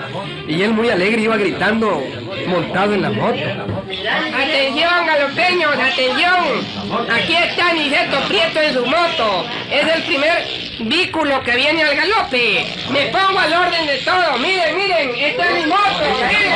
Y 0.47 0.63
él 0.63 0.73
muy 0.73 0.91
alegre 0.91 1.23
iba 1.23 1.37
gritando, 1.37 2.03
montado 2.47 2.95
en 2.95 3.03
la 3.03 3.11
moto. 3.11 3.39
Atención, 3.39 5.07
galopeños, 5.07 5.75
atención. 5.75 7.09
Aquí 7.11 7.35
está 7.35 7.73
Niceto 7.73 8.21
Prieto 8.29 8.61
en 8.61 8.75
su 8.75 8.87
moto. 8.87 9.45
Es 9.71 9.97
el 9.97 10.03
primer 10.05 10.45
vehículo 10.81 11.43
que 11.43 11.57
viene 11.57 11.83
al 11.83 11.97
galope. 11.97 12.67
Me 12.91 13.07
pongo 13.07 13.39
al 13.39 13.53
orden 13.53 13.87
de 13.87 13.99
todo. 13.99 14.39
Miren, 14.39 14.77
miren, 14.77 15.15
esta 15.17 15.45
es 15.45 15.55
mi 15.55 15.67
moto. 15.67 16.05
Miren. 16.29 16.53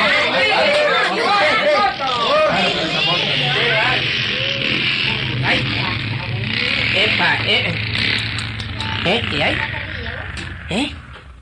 Epa, 7.23 7.37
eh. 7.47 7.73
¿Eh? 9.05 9.21
¿Y 9.31 9.41
ahí? 9.41 9.55
¿Eh? 10.69 10.91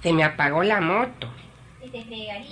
Se 0.04 0.14
me 0.14 0.24
apagó 0.24 0.64
la 0.64 0.80
moto. 0.80 1.28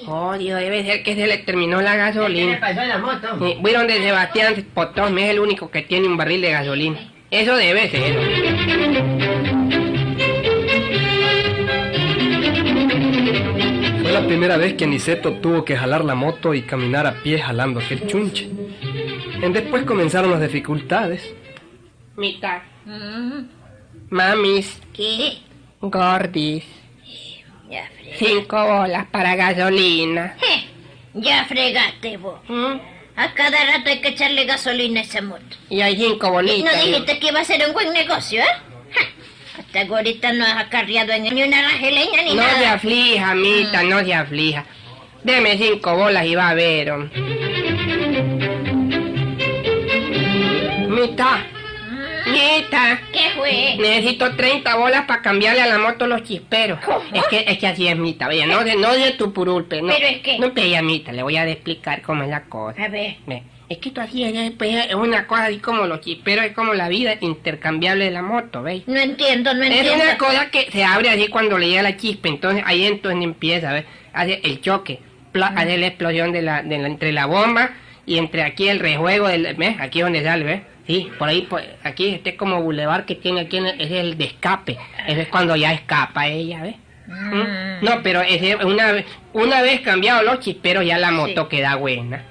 Oh, 0.08 0.38
Dios, 0.38 0.60
debe 0.60 0.84
ser 0.84 1.04
que 1.04 1.16
se 1.16 1.28
le 1.28 1.38
terminó 1.40 1.82
la 1.82 1.96
gasolina. 1.96 2.60
pasó 2.60 2.82
en 2.82 2.90
la 2.90 2.98
moto? 2.98 3.28
Sí, 3.40 3.58
Voy 3.62 3.72
donde 3.72 4.02
Sebastián 4.02 4.66
Potón, 4.74 5.18
es 5.18 5.30
el 5.30 5.40
único 5.40 5.72
que 5.72 5.84
tiene 5.84 6.08
un 6.08 6.18
barril 6.18 6.42
de 6.42 6.52
gasolina. 6.52 7.00
Eso 7.32 7.56
debe 7.56 7.90
ser. 7.90 8.16
Fue 14.02 14.12
la 14.12 14.26
primera 14.26 14.58
vez 14.58 14.74
que 14.74 14.86
Aniceto 14.86 15.34
tuvo 15.34 15.64
que 15.64 15.78
jalar 15.78 16.04
la 16.04 16.16
moto 16.16 16.54
y 16.54 16.64
caminar 16.64 17.06
a 17.06 17.22
pie 17.22 17.40
jalando 17.40 17.80
aquel 17.80 18.08
chunche. 18.08 18.50
En 19.42 19.54
después 19.54 19.84
comenzaron 19.84 20.32
las 20.32 20.42
dificultades. 20.42 21.34
Mitad. 22.20 22.62
Mm, 22.86 23.44
Mamis, 24.10 24.82
¿Qué? 24.94 25.38
gordis, 25.82 26.66
Ya 27.70 27.88
fregaste. 27.96 28.26
cinco 28.26 28.66
bolas 28.66 29.06
para 29.08 29.36
gasolina. 29.36 30.36
Eh, 30.42 30.66
Ya 31.14 31.46
fregaste 31.46 32.18
vos. 32.18 32.40
¿Mm? 32.48 32.78
A 33.16 33.34
cada 33.34 33.66
rato 33.66 33.90
hay 33.90 34.00
que 34.00 34.10
echarle 34.10 34.46
gasolina 34.46 35.00
a 35.02 35.04
esa 35.04 35.22
moto. 35.22 35.56
Y 35.70 35.82
hay 35.82 35.96
cinco 35.98 36.28
¿No 36.28 36.34
bolitas. 36.34 36.86
dijiste 36.86 37.20
que 37.20 37.28
iba 37.28 37.40
a 37.40 37.46
ser 37.46 37.66
un 37.68 37.74
buen 37.74 37.92
negocio, 37.94 38.42
eh? 38.42 38.46
Ja, 38.94 39.60
Hasta 39.60 39.82
ahorita 39.96 40.34
no 40.34 40.46
has 40.46 40.58
acarreado 40.66 41.12
en 41.14 41.24
ni 41.24 41.44
una 41.44 41.62
rajeleña 41.62 42.22
ni 42.24 42.34
No 42.36 42.42
se 42.44 42.48
nada. 42.54 42.74
aflija, 42.74 43.36
Mita, 43.36 43.84
no 43.84 44.00
se 44.04 44.14
aflija. 44.14 44.66
Deme 45.24 45.58
cinco 45.58 45.96
bolas 45.96 46.26
y 46.26 46.36
va 46.36 46.50
a 46.50 46.54
ver. 46.54 46.92
hom. 46.92 47.10
Mita, 50.90 51.46
Mita, 52.28 53.02
¿Qué 53.12 53.30
fue? 53.36 53.76
necesito 53.80 54.36
30 54.36 54.76
bolas 54.76 55.06
para 55.06 55.22
cambiarle 55.22 55.62
a 55.62 55.68
la 55.68 55.78
moto 55.78 56.08
los 56.08 56.24
chisperos. 56.24 56.80
¿Cómo? 56.86 57.02
Es 57.14 57.24
que, 57.30 57.46
es 57.48 57.58
que 57.58 57.68
así 57.68 57.88
es, 57.88 57.98
Mita. 57.98 58.28
Vaya, 58.28 58.46
no 58.46 58.64
de, 58.64 58.76
no 58.76 58.94
de 58.94 59.12
tu 59.12 59.34
purulpe, 59.34 59.82
no. 59.82 59.94
¿Pero 59.94 60.08
es 60.08 60.18
qué? 60.20 60.38
No, 60.40 60.54
pella, 60.54 60.82
Mita, 60.82 61.12
le 61.12 61.24
voy 61.24 61.38
a 61.38 61.48
explicar 61.48 62.02
cómo 62.02 62.24
es 62.24 62.30
la 62.30 62.44
cosa. 62.44 62.86
A 62.86 62.88
ver. 62.90 63.16
Ve, 63.26 63.44
Es 63.70 63.78
que 63.78 63.90
esto 63.90 64.02
así 64.02 64.24
es, 64.24 64.52
pues, 64.52 64.88
es 64.88 64.96
una 64.96 65.28
cosa 65.28 65.46
así 65.46 65.58
como 65.60 65.86
los 65.86 66.02
chisperos, 66.02 66.46
es 66.46 66.54
como 66.54 66.74
la 66.74 66.90
vida 66.90 67.16
intercambiable 67.22 68.06
de 68.06 68.12
la 68.12 68.22
moto, 68.22 68.64
¿veis? 68.64 68.84
No 68.88 69.00
entiendo, 69.00 69.54
no 69.54 69.64
Es 69.64 69.72
entiendo. 69.72 70.04
una 70.04 70.18
cosa 70.18 70.50
que 70.52 70.70
se 70.72 70.84
abre 70.84 71.10
así 71.10 71.28
cuando 71.28 71.58
le 71.58 71.70
llega 71.70 71.84
la 71.84 71.96
chispa, 71.98 72.28
entonces 72.30 72.64
ahí 72.66 72.86
entonces 72.86 73.24
empieza, 73.24 73.72
¿ves? 73.74 73.86
Hace 74.14 74.42
el 74.44 74.60
choque, 74.62 75.00
pla- 75.32 75.54
hace 75.56 75.78
la 75.78 75.88
explosión 75.88 76.32
de 76.32 76.42
la, 76.42 76.64
de 76.64 76.78
la- 76.80 76.88
entre 76.88 77.12
la 77.12 77.26
bomba 77.28 77.72
y 78.08 78.18
entre 78.18 78.42
aquí 78.44 78.68
el 78.70 78.80
rejuego, 78.80 79.28
del, 79.28 79.54
¿ves? 79.56 79.76
Aquí 79.80 80.00
es 80.00 80.06
donde 80.06 80.24
sale, 80.24 80.44
¿ves? 80.46 80.62
Sí, 80.90 81.08
por 81.20 81.30
ahí, 81.30 81.42
por- 81.44 81.62
aquí 81.84 82.08
este 82.08 82.36
como 82.36 82.64
bulevar 82.64 83.06
que 83.06 83.14
tiene 83.14 83.42
aquí, 83.42 83.60
es 83.78 83.92
el 83.92 84.18
de 84.18 84.24
escape, 84.26 84.76
ese 85.08 85.22
es 85.22 85.28
cuando 85.28 85.56
ya 85.56 85.72
escapa 85.72 86.26
ella, 86.28 86.64
¿ves? 86.64 86.76
¿Mm? 87.06 87.86
No, 87.86 88.02
pero 88.02 88.22
ese, 88.24 88.56
una, 88.56 88.92
vez- 88.94 89.06
una 89.34 89.62
vez 89.62 89.82
cambiado 89.82 90.24
los 90.24 90.40
chisperos 90.40 90.84
ya 90.84 90.98
la 90.98 91.12
moto 91.12 91.48
queda 91.48 91.76
buena. 91.76 92.24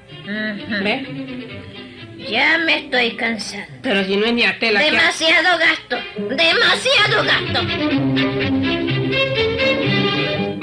¿ves? 0.82 1.06
Ya 2.28 2.58
me 2.58 2.78
estoy 2.78 3.12
cansando. 3.12 3.74
Pero 3.80 4.02
si 4.04 4.16
no 4.16 4.26
es 4.26 4.32
ni 4.32 4.42
a 4.42 4.58
tela 4.58 4.80
que... 4.80 4.90
Demasiado 4.90 5.56
gasto. 5.56 5.96
Demasiado 6.34 7.24
gasto. 7.24 7.62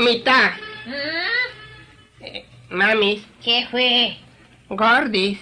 Mitad, 0.04 0.52
Mm, 0.86 2.76
mamis, 2.76 3.22
¿Qué 3.44 3.66
fue? 3.72 4.18
gordis. 4.70 5.40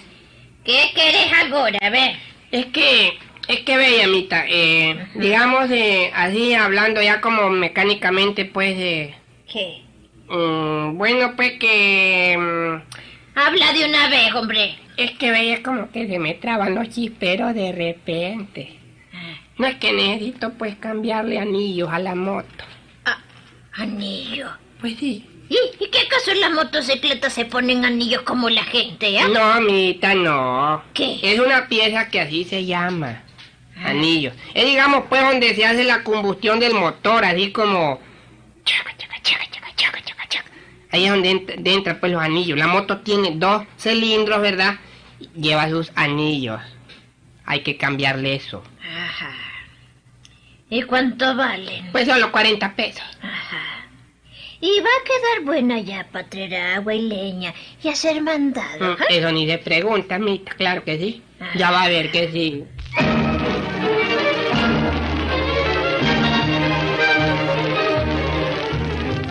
¿Qué 0.64 0.90
querés 0.94 1.32
ahora? 1.52 1.78
A 1.82 1.90
ver. 1.90 2.14
Es 2.54 2.66
que, 2.66 3.18
es 3.48 3.60
que 3.62 3.76
bella, 3.76 4.06
Mita, 4.06 4.44
eh, 4.48 5.08
digamos, 5.16 5.68
eh, 5.72 6.12
así 6.14 6.54
hablando 6.54 7.02
ya 7.02 7.20
como 7.20 7.50
mecánicamente, 7.50 8.44
pues, 8.44 8.76
eh, 8.78 9.12
¿Qué? 9.52 9.82
mm, 10.28 10.96
bueno, 10.96 11.34
pues 11.34 11.58
que, 11.58 12.36
mm, 12.38 13.36
Habla 13.36 13.72
de 13.72 13.84
una 13.86 14.08
vez, 14.08 14.32
hombre. 14.36 14.76
es 14.96 15.10
que 15.18 15.32
bella, 15.32 15.64
como 15.64 15.90
que 15.90 16.06
se 16.06 16.20
me 16.20 16.34
traban 16.34 16.76
los 16.76 16.90
chisperos 16.90 17.56
de 17.56 17.72
repente. 17.72 18.78
No 19.58 19.66
es 19.66 19.74
que 19.74 19.92
necesito, 19.92 20.52
pues, 20.52 20.76
cambiarle 20.76 21.40
anillos 21.40 21.88
a 21.90 21.98
la 21.98 22.14
moto. 22.14 22.64
Ah, 23.04 23.18
anillo. 23.72 24.48
Pues 24.80 24.94
sí. 24.96 25.26
¿Y, 25.48 25.56
¿Y 25.78 25.88
qué 25.90 26.00
acaso 26.00 26.30
en 26.30 26.40
las 26.40 26.52
motocicletas 26.52 27.32
se 27.32 27.44
ponen 27.44 27.84
anillos 27.84 28.22
como 28.22 28.48
la 28.48 28.64
gente, 28.64 29.18
eh? 29.18 29.28
No, 29.28 29.60
Mita, 29.60 30.14
no. 30.14 30.82
¿Qué? 30.94 31.18
Es 31.22 31.38
una 31.38 31.68
pieza 31.68 32.08
que 32.08 32.20
así 32.20 32.44
se 32.44 32.64
llama. 32.64 33.22
Anillos. 33.84 34.34
Es, 34.54 34.64
digamos, 34.64 35.04
pues, 35.08 35.22
donde 35.22 35.54
se 35.54 35.64
hace 35.64 35.84
la 35.84 36.02
combustión 36.02 36.60
del 36.60 36.74
motor, 36.74 37.24
así 37.24 37.52
como... 37.52 38.00
chaca, 38.64 38.96
chaca, 38.96 39.14
chaca, 39.22 39.44
chaca, 39.50 39.68
chaca, 39.76 40.02
chaca, 40.02 40.28
chaca. 40.28 40.50
Ahí 40.90 41.04
es 41.04 41.10
donde 41.10 41.30
entra, 41.30 41.56
de 41.58 41.72
entra, 41.72 42.00
pues, 42.00 42.12
los 42.12 42.22
anillos. 42.22 42.58
La 42.58 42.68
moto 42.68 43.00
tiene 43.00 43.32
dos 43.34 43.64
cilindros, 43.78 44.40
¿verdad? 44.40 44.76
Lleva 45.34 45.68
sus 45.68 45.90
anillos. 45.94 46.60
Hay 47.44 47.60
que 47.60 47.76
cambiarle 47.76 48.36
eso. 48.36 48.62
Ajá. 48.80 49.32
¿Y 50.70 50.82
cuánto 50.82 51.36
valen? 51.36 51.92
Pues 51.92 52.08
solo 52.08 52.32
40 52.32 52.74
pesos. 52.74 53.04
Ajá. 53.20 53.83
Y 54.66 54.80
va 54.80 54.88
a 54.88 55.04
quedar 55.04 55.44
buena 55.44 55.78
ya 55.78 56.08
para 56.10 56.26
traer 56.26 56.54
agua 56.54 56.94
y 56.94 57.02
leña 57.02 57.52
y 57.82 57.88
hacer 57.88 58.22
mandado. 58.22 58.96
Mm, 58.96 59.02
¿eh? 59.02 59.06
Eso 59.10 59.30
ni 59.30 59.46
se 59.46 59.58
pregunta, 59.58 60.18
Mita. 60.18 60.54
Claro 60.56 60.82
que 60.82 60.96
sí. 60.96 61.22
Ya 61.54 61.70
va 61.70 61.82
a 61.82 61.88
ver 61.90 62.10
que 62.10 62.32
sí. 62.32 62.64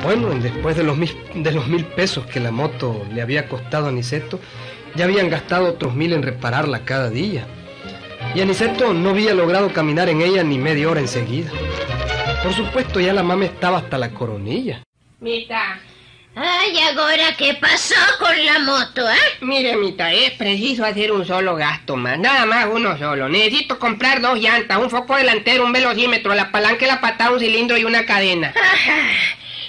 Bueno, 0.04 0.30
después 0.40 0.78
de 0.78 0.84
los, 0.84 0.98
mil, 0.98 1.10
de 1.34 1.52
los 1.52 1.68
mil 1.68 1.84
pesos 1.84 2.28
que 2.28 2.40
la 2.40 2.52
moto 2.52 3.04
le 3.12 3.24
había 3.24 3.50
costado 3.50 3.88
a 3.88 3.90
Aniceto, 3.90 4.40
ya 4.94 5.06
habían 5.06 5.32
gastado 5.32 5.68
otros 5.70 5.96
mil 5.96 6.14
en 6.14 6.22
repararla 6.22 6.86
cada 6.86 7.10
día. 7.10 7.48
Y 8.36 8.42
Aniceto 8.42 8.94
no 8.94 9.10
había 9.10 9.34
logrado 9.34 9.74
caminar 9.74 10.10
en 10.10 10.22
ella 10.22 10.44
ni 10.44 10.60
media 10.60 10.92
hora 10.92 11.00
enseguida. 11.00 11.50
Por 12.44 12.54
supuesto, 12.54 13.00
ya 13.00 13.14
la 13.14 13.24
mama 13.24 13.46
estaba 13.46 13.80
hasta 13.80 13.98
la 13.98 14.12
coronilla. 14.12 14.84
Mita, 15.24 15.80
Ay, 16.36 16.78
ahora 16.80 17.34
qué 17.38 17.54
pasó 17.54 17.96
con 18.20 18.46
la 18.46 18.60
moto, 18.60 19.10
¿eh? 19.10 19.16
Mire, 19.40 19.78
Mita, 19.78 20.12
es 20.12 20.32
preciso 20.32 20.84
hacer 20.84 21.14
un 21.14 21.26
solo 21.26 21.56
gasto 21.56 21.96
más, 21.96 22.20
nada 22.20 22.46
más 22.46 22.66
uno 22.70 22.98
solo. 22.98 23.30
Necesito 23.30 23.80
comprar 23.80 24.20
dos 24.20 24.38
llantas, 24.38 24.80
un 24.80 24.90
foco 24.90 25.16
delantero, 25.16 25.64
un 25.64 25.72
velocímetro, 25.72 26.36
la 26.36 26.52
palanca, 26.52 26.86
la 26.88 27.00
patada, 27.00 27.32
un 27.32 27.40
cilindro 27.40 27.78
y 27.78 27.86
una 27.86 28.06
cadena. 28.06 28.54
Ajá. 28.62 29.12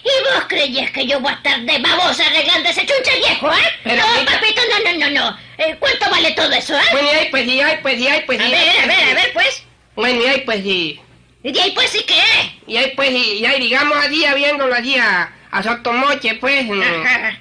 ¿Y 0.03 0.35
vos 0.35 0.45
creías 0.49 0.91
que 0.91 1.07
yo 1.07 1.21
voy 1.21 1.31
a 1.33 1.37
estar 1.37 1.61
de 1.61 1.79
babosa 1.79 2.27
arreglando 2.27 2.69
ese 2.71 2.85
chunche 2.85 3.17
viejo, 3.19 3.53
eh? 3.53 3.71
Pero, 3.85 4.03
no, 4.03 4.25
papito, 4.25 4.61
no, 4.71 4.91
no, 4.91 4.99
no, 4.99 5.11
no. 5.11 5.39
Eh, 5.59 5.77
¿Cuánto 5.79 6.11
vale 6.11 6.33
todo 6.33 6.51
eso, 6.51 6.77
eh? 6.77 6.83
Bueno, 6.91 7.09
y 7.13 7.17
ahí 7.17 7.29
pues 7.31 7.45
sí, 7.45 7.61
ay 7.61 7.79
pues 7.81 7.97
sí, 7.97 8.09
ay 8.09 8.23
pues 8.27 8.41
A 8.41 8.45
sí. 8.45 8.51
ver, 8.51 8.83
a 8.83 8.87
ver, 8.87 9.09
a 9.11 9.15
ver, 9.15 9.33
pues. 9.33 9.63
Bueno, 9.95 10.21
y 10.21 10.27
ahí 10.27 10.41
pues 10.41 10.63
sí. 10.65 11.01
¿Y 11.45 11.59
ahí 11.59 11.71
pues 11.73 11.91
sí 11.91 12.03
qué? 12.07 12.23
Y 12.67 12.79
ahí 12.79 12.93
pues 12.97 13.11
sí, 13.11 13.39
y 13.41 13.45
ahí 13.45 13.61
digamos 13.61 13.99
así, 13.99 14.21
ya 14.21 14.35
viéndolo 14.35 14.75
así 14.75 14.97
a, 14.97 15.31
a 15.59 15.63
sotomoche, 15.63 16.35
pues. 16.37 16.67
mm, 16.67 16.81
Ajá. 16.83 17.39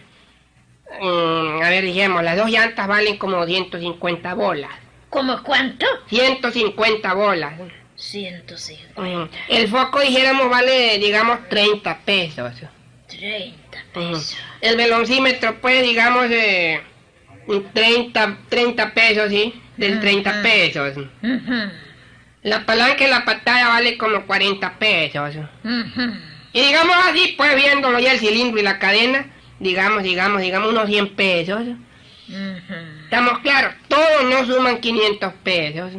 mm, 1.02 1.62
a 1.64 1.70
ver, 1.70 1.84
dijimos, 1.84 2.24
las 2.24 2.38
dos 2.38 2.50
llantas 2.50 2.88
valen 2.88 3.18
como 3.18 3.46
150 3.46 4.34
bolas. 4.34 4.72
¿Cómo 5.10 5.42
cuánto? 5.44 5.86
150 6.10 7.14
bolas. 7.14 7.54
105. 7.96 9.02
Mm, 9.02 9.30
El 9.50 9.68
foco, 9.68 10.00
dijéramos, 10.02 10.50
vale, 10.50 10.98
digamos, 11.00 11.48
30 11.50 12.00
pesos. 12.00 12.52
30 13.08 13.78
Ujú. 13.96 14.12
pesos. 14.12 14.38
El 14.62 14.78
veloncímetro, 14.78 15.60
pues, 15.62 15.84
digamos, 15.84 16.30
de 16.30 16.82
30, 17.74 18.38
30 18.50 18.94
pesos, 18.94 19.30
¿sí? 19.30 19.54
Del 19.78 20.00
30 20.00 20.42
pesos. 20.42 20.98
Ujú, 20.98 21.72
La 22.44 22.66
palanca 22.66 23.06
y 23.06 23.10
la 23.10 23.24
pantalla 23.26 23.68
vale 23.70 23.98
como 23.98 24.26
40 24.26 24.74
pesos. 24.80 25.36
ujú. 25.64 26.14
Y 26.54 26.62
digamos 26.62 26.96
así, 27.08 27.34
pues, 27.38 27.56
viéndolo 27.56 28.00
ya 28.00 28.14
el 28.14 28.20
cilindro 28.20 28.60
y 28.60 28.64
la 28.64 28.80
cadena, 28.80 29.26
digamos, 29.60 30.04
digamos, 30.04 30.42
digamos, 30.42 30.70
unos 30.70 30.88
100 30.88 31.16
pesos. 31.16 31.62
Estamos 33.06 33.40
claros, 33.40 33.74
todos 33.88 34.24
no 34.30 34.46
suman 34.46 34.80
500 34.80 35.34
pesos. 35.44 35.92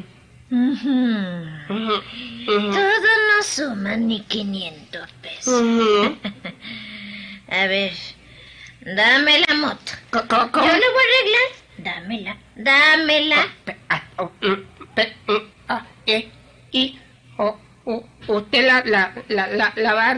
Todos 2.47 3.03
no 3.29 3.43
suman 3.43 4.07
ni 4.07 4.21
500 4.23 5.11
pesos. 5.23 5.63
A 7.49 7.67
ver, 7.67 7.93
dame 8.81 9.41
la 9.47 9.55
moto. 9.55 9.93
Yo 10.67 10.73
lo 10.73 10.93
voy 10.93 11.03
a 11.05 11.19
arreglar. 11.21 11.51
Dámela, 11.77 12.37
dámela. 12.57 13.49
Pe- 13.65 13.77
ah, 13.89 14.03
oh, 14.19 14.31
mm, 14.41 14.55
pe- 14.95 15.17
mm, 15.27 15.37
ah, 15.69 15.85
eh, 16.07 16.29
y 16.73 16.99
oh, 17.37 17.51
u- 17.51 17.59
usted 18.27 18.67
la, 18.67 18.83
la, 18.85 19.13
la, 19.29 19.47
la, 19.49 19.73
la 19.77 19.95
va 19.95 20.11
a. 20.11 20.17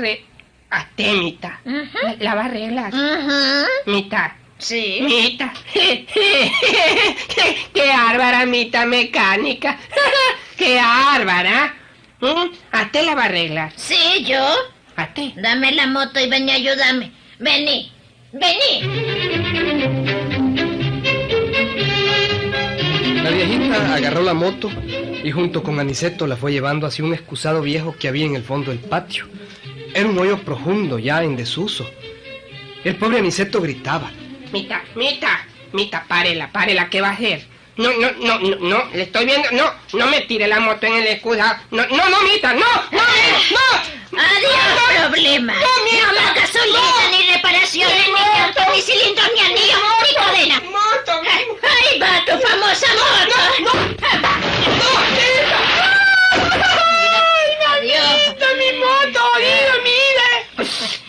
Hasta. 0.68 1.60
Ujú. 1.64 1.98
La, 2.02 2.16
la 2.18 2.34
va 2.34 2.42
a 2.42 2.44
arreglar. 2.46 2.92
Mitad. 3.86 4.32
Sí. 4.58 5.00
Mita. 5.02 5.52
Qué 7.74 7.88
bárbara, 7.88 8.46
Mita 8.46 8.86
mecánica. 8.86 9.78
Qué 10.56 10.76
bárbara. 10.76 11.74
¿Mm? 12.20 12.52
A 12.72 12.90
te 12.90 13.02
la 13.02 13.14
va 13.14 13.22
a 13.22 13.26
arreglar. 13.26 13.72
Sí, 13.76 14.24
yo. 14.24 14.42
A 14.96 15.12
te. 15.12 15.32
Dame 15.36 15.72
la 15.72 15.86
moto 15.86 16.18
y 16.18 16.28
ven 16.28 16.48
y 16.48 16.52
ayúdame. 16.52 17.12
Vení, 17.38 17.92
vení. 18.32 20.15
La 23.26 23.32
viejita 23.32 23.96
agarró 23.96 24.22
la 24.22 24.34
moto 24.34 24.70
y 25.24 25.32
junto 25.32 25.60
con 25.64 25.80
Aniceto 25.80 26.28
la 26.28 26.36
fue 26.36 26.52
llevando 26.52 26.86
hacia 26.86 27.04
un 27.04 27.12
excusado 27.12 27.60
viejo 27.60 27.96
que 27.98 28.06
había 28.06 28.24
en 28.24 28.36
el 28.36 28.44
fondo 28.44 28.70
del 28.70 28.78
patio. 28.78 29.26
Era 29.92 30.08
un 30.08 30.16
hoyo 30.16 30.38
profundo 30.38 31.00
ya 31.00 31.24
en 31.24 31.34
desuso. 31.34 31.90
El 32.84 32.94
pobre 32.94 33.18
Aniceto 33.18 33.60
gritaba. 33.60 34.12
Mita, 34.52 34.80
Mita, 34.94 35.44
Mita, 35.72 36.04
párela, 36.06 36.52
párela, 36.52 36.88
¿qué 36.88 37.00
va 37.00 37.08
a 37.08 37.12
hacer? 37.14 37.44
No, 37.76 37.90
no, 37.94 38.12
no, 38.12 38.38
no, 38.38 38.56
no, 38.60 38.84
le 38.94 39.02
estoy 39.02 39.26
viendo, 39.26 39.50
no, 39.50 39.72
no 39.94 40.06
me 40.06 40.20
tire 40.20 40.46
la 40.46 40.60
moto 40.60 40.86
en 40.86 40.94
el 40.94 41.08
excusado. 41.08 41.56
No, 41.72 41.84
no, 41.88 42.08
no, 42.08 42.22
Mita, 42.22 42.52
no, 42.52 42.60
no, 42.92 43.02
no. 43.02 43.96
Adiós, 44.18 45.08
problema. 45.08 45.52
No, 45.52 45.68
mira, 45.90 46.06
No 46.06 46.20
más 46.20 46.34
gasolina, 46.36 47.10
ni 47.10 47.32
reparaciones, 47.32 48.06
ni 48.06 48.38
llantas, 48.38 48.68
ni 48.72 48.80
cilindros, 48.80 49.26
ni 49.34 49.40
anillos, 49.40 49.95
Ahí 51.96 52.02
va 52.02 52.24
tu 52.26 52.32
famosa 52.46 52.86
moto. 52.92 53.36
Adiós. 57.72 58.04
Mita, 58.26 58.46
mi 58.58 58.70
moto, 58.78 59.20
oído, 59.34 59.72
mire. 59.82 60.30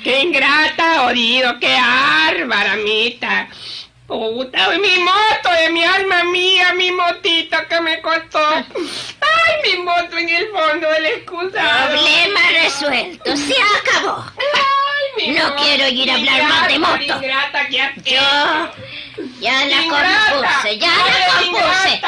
Qué 0.02 0.22
ingrata, 0.22 1.08
oído, 1.08 1.60
qué 1.60 1.76
bárbara, 1.76 2.78
Mita. 2.78 3.50
Puta, 4.08 4.70
mi 4.80 5.00
moto 5.00 5.52
de 5.60 5.70
mi 5.72 5.84
alma 5.84 6.24
mía, 6.24 6.74
mi 6.74 6.92
motita 6.92 7.68
que 7.68 7.82
me 7.82 8.02
costó. 8.02 8.40
Ay, 8.40 9.62
mi 9.64 9.84
moto 9.84 10.18
en 10.18 10.30
el 10.30 10.48
fondo 10.52 10.90
del 10.90 11.06
excusado. 11.08 11.90
Problema 11.90 12.40
resuelto. 12.64 13.36
Se 13.36 13.56
acabó. 13.78 14.24
No 15.26 15.56
quiero 15.56 15.88
ir 15.90 16.12
a 16.12 16.16
hablar 16.16 16.44
más 16.44 16.68
de 16.68 16.80
moto. 16.80 17.22
Yo 18.06 18.22
ya 19.40 19.66
la 19.66 19.78
compuse, 19.90 20.78
ya 20.78 20.88
la 20.88 21.40
compuse. 21.40 22.02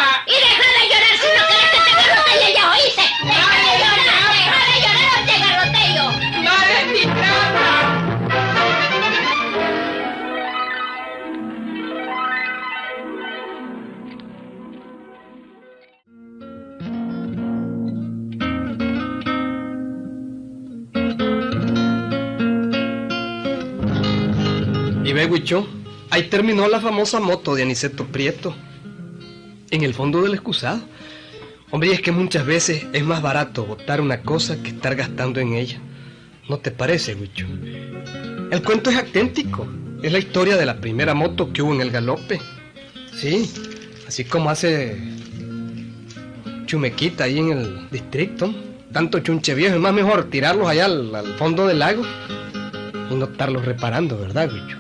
Huicho, 25.26 25.68
ahí 26.10 26.30
terminó 26.30 26.68
la 26.68 26.80
famosa 26.80 27.20
moto 27.20 27.56
de 27.56 27.64
Aniceto 27.64 28.06
Prieto. 28.06 28.56
En 29.72 29.84
el 29.84 29.94
fondo 29.94 30.22
del 30.22 30.34
excusado. 30.34 30.82
Hombre, 31.72 31.92
es 31.92 32.02
que 32.02 32.12
muchas 32.12 32.46
veces 32.46 32.86
es 32.94 33.04
más 33.04 33.22
barato 33.22 33.66
botar 33.66 34.02
una 34.02 34.22
cosa 34.22 34.62
que 34.64 34.70
estar 34.70 34.96
gastando 34.96 35.40
en 35.40 35.54
ella. 35.54 35.80
¿No 36.48 36.58
te 36.58 36.72
parece, 36.72 37.16
Huicho? 37.16 37.46
El 38.52 38.64
cuento 38.64 38.90
es 38.90 38.98
auténtico. 38.98 39.68
Es 40.02 40.12
la 40.12 40.20
historia 40.20 40.56
de 40.58 40.66
la 40.66 40.80
primera 40.80 41.14
moto 41.14 41.52
que 41.54 41.62
hubo 41.62 41.74
en 41.74 41.82
el 41.82 41.92
galope. 41.92 42.40
Sí, 43.14 43.52
así 44.08 44.24
como 44.24 44.50
hace 44.50 44.98
Chumequita 46.66 47.26
ahí 47.26 47.40
en 47.40 47.52
el 47.52 47.90
distrito. 47.92 48.54
Tanto 48.92 49.20
chunche 49.20 49.54
viejo, 49.54 49.76
es 49.76 49.82
más 49.82 49.94
mejor 49.94 50.30
tirarlos 50.30 50.68
allá 50.68 50.86
al, 50.86 51.36
fondo 51.38 51.68
del 51.68 51.80
lago 51.80 52.04
no 53.18 53.26
estarlos 53.26 53.66
reparando, 53.66 54.18
¿verdad, 54.18 54.50
bicho? 54.52 54.78